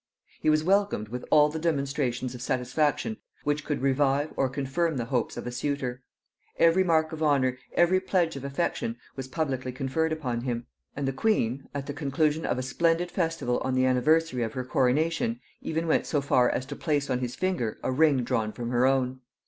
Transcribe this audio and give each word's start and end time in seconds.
He 0.41 0.49
was 0.49 0.63
welcomed 0.63 1.09
with 1.09 1.23
all 1.29 1.49
the 1.49 1.59
demonstrations 1.59 2.33
of 2.33 2.41
satisfaction 2.41 3.17
which 3.43 3.63
could 3.63 3.83
revive 3.83 4.33
or 4.35 4.49
confirm 4.49 4.97
the 4.97 5.05
hopes 5.05 5.37
of 5.37 5.45
a 5.45 5.51
suitor; 5.51 6.01
every 6.57 6.83
mark 6.83 7.11
of 7.11 7.21
honor, 7.21 7.59
every 7.73 7.99
pledge 7.99 8.35
of 8.35 8.43
affection, 8.43 8.97
was 9.15 9.27
publicly 9.27 9.71
conferred 9.71 10.11
upon 10.11 10.41
him; 10.41 10.65
and 10.95 11.07
the 11.07 11.13
queen, 11.13 11.67
at 11.75 11.85
the 11.85 11.93
conclusion 11.93 12.47
of 12.47 12.57
a 12.57 12.63
splendid 12.63 13.11
festival 13.11 13.59
on 13.59 13.75
the 13.75 13.85
anniversary 13.85 14.41
of 14.41 14.53
her 14.53 14.65
coronation, 14.65 15.39
even 15.61 15.85
went 15.85 16.07
so 16.07 16.19
far 16.19 16.49
as 16.49 16.65
to 16.65 16.75
place 16.75 17.07
on 17.07 17.19
his 17.19 17.35
finger 17.35 17.77
a 17.83 17.91
ring 17.91 18.23
drawn 18.23 18.51
from 18.51 18.71
her 18.71 18.87
own. 18.87 19.21